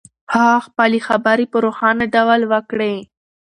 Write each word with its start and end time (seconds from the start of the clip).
هغه 0.33 0.59
خپلې 0.67 0.99
خبرې 1.07 1.45
په 1.51 1.57
روښانه 1.65 2.05
ډول 2.15 2.41
وکړې. 2.51 2.95